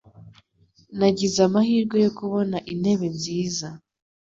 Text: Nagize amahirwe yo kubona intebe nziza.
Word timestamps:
Nagize 0.97 1.37
amahirwe 1.47 1.97
yo 2.05 2.11
kubona 2.17 2.57
intebe 2.71 3.07
nziza. 3.15 3.67